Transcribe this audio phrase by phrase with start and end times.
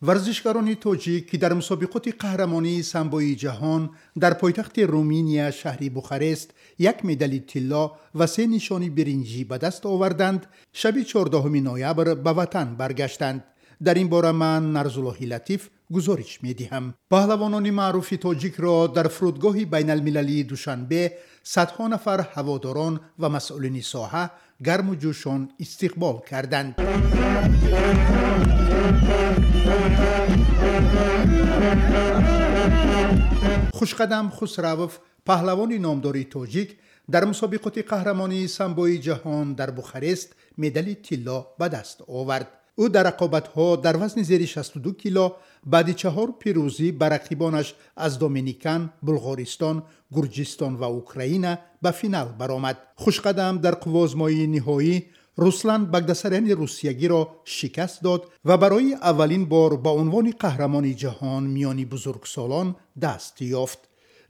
[0.00, 3.82] варзишгарони тоҷик ки дар мусобиқоти қаҳрамонии самбои ҷаҳон
[4.22, 6.48] дар пойтахти руминия шаҳри бухарест
[6.90, 7.84] як медали тилло
[8.18, 10.42] ва се нишони биринҷӣ ба даст оварданд
[10.80, 13.42] шаби 14 ноябр ба ватан баргаштанд
[13.86, 14.08] дар ин
[15.90, 21.12] бора ман нарзуллоҳи латиф гузориш медиҳам паҳлавонони маъруфи тоҷикро дар фурудгоҳи байналмилалии душанбе
[21.44, 24.30] садҳо нафар ҳаводорон ва масъулини соҳа
[24.60, 26.74] гарму ҷӯшон истиқбол карданд
[33.72, 36.70] хушқадам хусравов паҳлавони номдори тоҷик
[37.08, 43.66] дар мусобиқоти қаҳрамонии самбои ҷаҳон дар бухарест медали тилло ба даст овард ӯ дар рақобатҳо
[43.84, 45.26] дар вазни зери 62 кило
[45.72, 49.76] баъди чаҳор пирӯзӣ ба рақибонаш аз доминикан булғористон
[50.14, 51.52] гурҷистон ва украина
[51.82, 52.76] ба финал баромад.
[53.02, 54.94] Хушқадам дар қуввозмоии ниҳоӣ
[55.44, 62.68] руслан багдасаряни русиягиро шикаст дод ва барои аввалин бор ба унвони қаҳрамони ҷаҳон миёни бузургсолон
[63.04, 63.80] даст ёфт.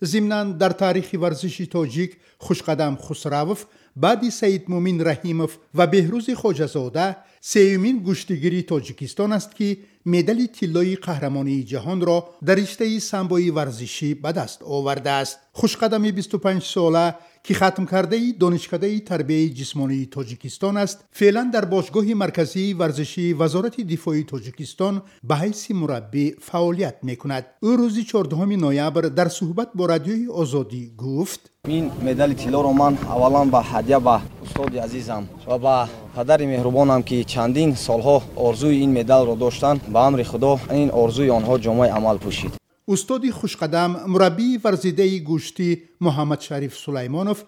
[0.00, 2.10] Зимнан дар таърихи варзиши тоҷик
[2.44, 3.60] хушқадам хусравов
[4.02, 7.06] баъди саидмумин раҳимов ва беҳрӯзи хоҷазода
[7.50, 9.68] сеюмин гӯштигири тоҷикистон аст ки
[10.04, 15.38] медали тиллои қаҳрамонии ҷаҳонро дар риштаи самбои варзишӣ ба даст овардааст.
[15.58, 17.06] Хушқадами 25сола
[17.44, 24.94] ки хатмкардаи донишкадаи тарбияи ҷисмонии тоҷикистон аст феълан дар бошгоҳи марказии варзишии вазорати дифои тоҷикистон
[25.28, 27.44] ба ҳайси мураббӣ фаъолият мекунад.
[27.68, 33.48] Ӯ рӯзи 14 ноябр дар суҳбат бо радиои озодӣ гуфт ин медали тиллоро ман аввалан
[33.50, 35.76] ба ҳадя ба устоди азизам ва ба
[36.18, 38.16] падари меҳрубонам ки чандин солҳо
[38.48, 40.52] орзуи ин медалро доштанд ба амри худо
[40.82, 42.52] ин орзуи онҳо ҷомаи амал пӯшид.
[42.92, 45.68] Устоди хушқадам мураббии варзидаи гӯштӣ
[46.06, 47.38] муҳаммадшариф сулаймонов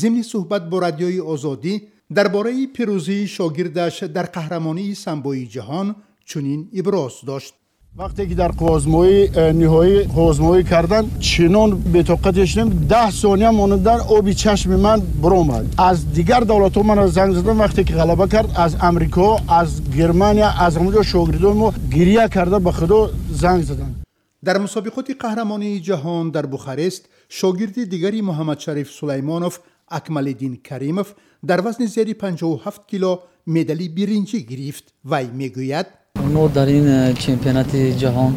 [0.00, 1.74] зимни суҳбат бо радиои озодӣ
[2.16, 5.88] дар бораи пирӯзии шогирдаш дар қаҳрамонии самбои ҷаҳон
[6.30, 7.54] чунин иброз дошт
[7.96, 14.34] вақте ки дар қувозмои э, ниҳоӣ қувозмоӣ кардан чунон бетоқате шудем даҳ сония монандан оби
[14.34, 19.38] чашми ман биромад аз дигар давлатҳо мана занг задам вақте ки ғалаба кард аз амрико
[19.48, 23.94] аз германия аз ҳамаҷо шогирдони мо гирья карда ба худо занг заданд
[24.42, 29.54] дар мусобиқоти қаҳрамонии ҷаҳон дар бухарест шогирди дигари муҳаммадшариф сулаймонов
[29.98, 31.08] акмалиддин каримов
[31.42, 33.12] дар вазни зери 57 кило
[33.46, 34.86] медали биринҷӣ гирифт.
[35.04, 35.88] Вай мегӯяд
[36.26, 38.32] мо дар ин э, чемпионати ҷаҳон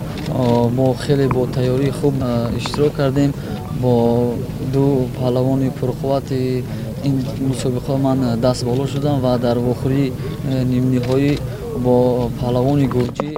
[0.75, 3.33] мо хеле бо тайёрии хуб э, иштирок кардем
[3.81, 4.33] бо
[4.73, 6.63] ду паҳлавони пурқуввати
[7.03, 10.13] ин мусобиқа ман э, дастболо шудам ва дар охирии
[10.71, 11.37] нимниҳоӣ
[11.83, 13.29] бо паҳлавони гурҷӣ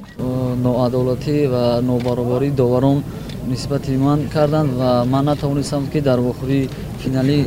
[0.63, 3.03] ноадолатӣ ва нобаробарии доварон
[3.47, 6.69] нисбати ман карданд ва ман натавонистам ки дар охирии
[7.03, 7.37] финалӣ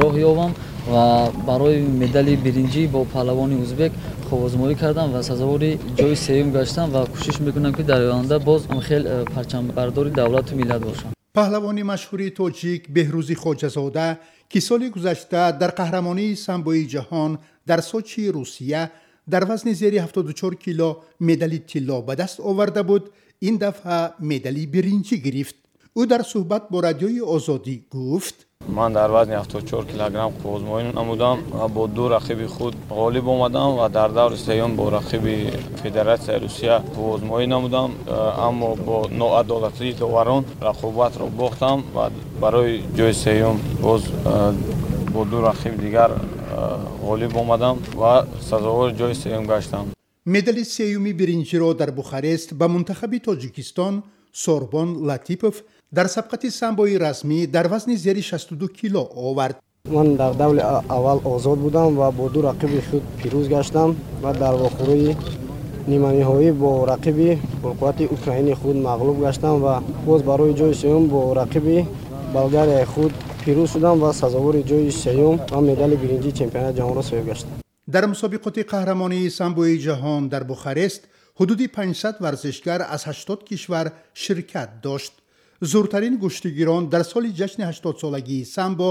[0.00, 0.52] роҳ ёбам
[0.92, 3.92] ва барои медали биринҷӣ бо паҳлавони узбек
[4.28, 9.02] ховозмоӣ кардам ва сазовори ҷои сеюм гаштам ва кӯшиш мекунам ки дар оянда боз хел
[9.06, 11.10] э, парчамбардори давлату миллат бошам.
[11.38, 14.06] Паҳлавони машҳури тоҷик беҳрӯзи хоҷазода
[14.50, 17.32] ки соли гузашта дар қаҳрамонии самбои ҷаҳон
[17.68, 18.82] дар сочи русия
[19.32, 20.88] дар вазни зери 74 кило
[21.20, 23.04] медали тилло ба даст оварда буд
[23.48, 25.56] ин дафъа медали биринҷӣ гирифт.
[26.00, 28.36] Ӯ дар суҳбат бо радиои озодӣ гуфт
[28.68, 33.88] ман дар вазни 74 килограмм қувозмоӣ намудам ва бо ду рақиби худ ғолиб омадам ва
[33.88, 37.94] дар даври сеюм бо рақиби федератсияи русия қувозмоӣ намудам
[38.36, 42.10] аммо бо ноадолатии доварон рақобатро бохтам ва
[42.40, 44.02] барои ҷои сеюм боз
[45.12, 46.10] бо ду рақиби дигар
[47.02, 49.86] ғолиб омадам ва сазовори ҷои сеюм гаштам.
[50.26, 54.02] Медали сеюми биринҷиро дар бухарест ба мунтахаби тоҷикистон
[54.32, 55.54] сорбон латипов
[55.92, 59.56] дар сабқати самбои расмӣ дар вазни зери 62 кило овард.
[59.88, 64.54] Ман дар давли аввал озод будам ва бо ду рақиби худ пирӯз гаштам ва дар
[64.54, 65.16] вохӯрии
[65.88, 71.86] ниманиҳоӣ бо рақиби пурқуввати украини худ мағлуб гаштам ва боз барои ҷои сеюм бо рақиби
[72.34, 73.12] болгарияи худ
[73.44, 77.50] пирӯз шудам ва сазовори ҷои сеюм ва медали биринҷии чемпионати ҷаҳонро соҳиб гаштам
[77.94, 81.02] дар мусобиқоти қаҳрамонии самбои ҷаҳон дар бухарест
[81.40, 85.12] ҳудуди 500 варзишгар аз 80 кишвар ширкат дошт.
[85.60, 88.88] Зуртарин гӯштигирон дар соли ҷашни 80солагии самбо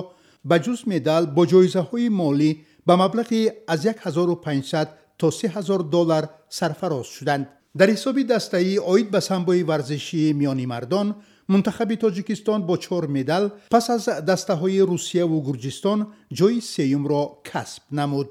[0.49, 2.51] ба ҷуз медал бо ҷоизаҳои молӣ
[2.87, 3.41] ба маблағи
[3.73, 4.87] аз 1500
[5.19, 7.45] то 3000 доллар сарфароз шуданд.
[7.79, 11.07] Дар ҳисоби дастаӣ оид ба самбои варзишии миёни мардон
[11.51, 15.99] мунтахаби тоҷикистон бо чор медал пас аз дастаҳои русияву гурҷистон
[16.39, 18.27] ҷои сеюмро касб намуд